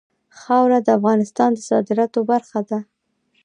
خاوره 0.39 0.79
د 0.83 0.87
افغانستان 0.97 1.49
د 1.53 1.59
صادراتو 1.69 2.19
برخه 2.31 2.59
ده. 2.69 2.79